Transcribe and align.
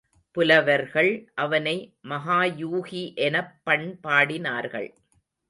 புலவர்கள் 0.31 1.31
அவனை 1.35 1.75
மகாயூகி 2.09 3.03
எனப்பண் 3.17 3.87
பாடினர்கள். 4.03 4.89